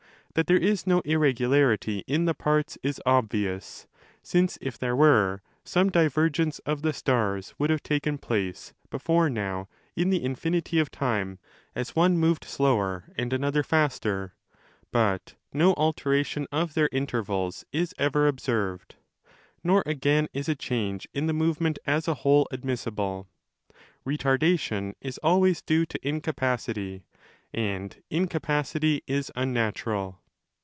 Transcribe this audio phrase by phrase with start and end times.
[0.33, 3.85] That there is no irregularity in the parts is obvious,
[4.23, 9.29] since, if there were, some divergence τὸ of the stars would have taken place' before
[9.29, 11.37] now in the infinity of time,
[11.75, 14.33] as one moved slower and another faster:
[14.89, 18.95] but no alteration of their intervals is ever observed.
[19.65, 23.27] Nor again is a change in the movement as a whole admissible.
[24.07, 27.03] Retardation is always due to incapacity,
[27.53, 30.19] and incapacity is unnatural.